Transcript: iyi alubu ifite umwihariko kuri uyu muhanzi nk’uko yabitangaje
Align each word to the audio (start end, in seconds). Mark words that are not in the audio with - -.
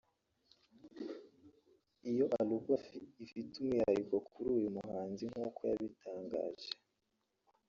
iyi 2.09 2.23
alubu 2.39 2.75
ifite 3.23 3.53
umwihariko 3.59 4.15
kuri 4.27 4.47
uyu 4.57 4.69
muhanzi 4.77 5.23
nk’uko 5.31 5.59
yabitangaje 5.71 6.69